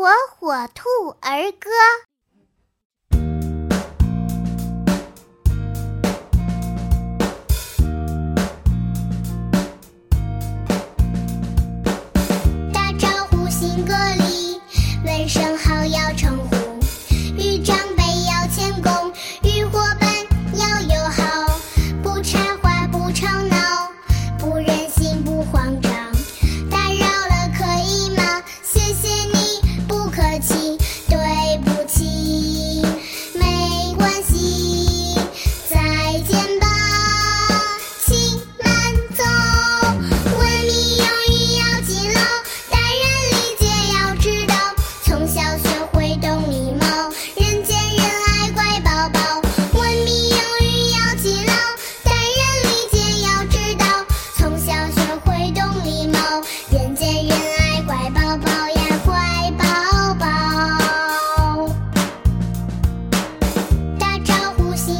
[0.00, 0.08] 火
[0.38, 0.88] 火兔
[1.20, 1.68] 儿歌。
[12.72, 13.92] 打招呼新歌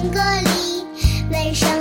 [0.09, 0.85] 歌里，
[1.31, 1.80] 问声。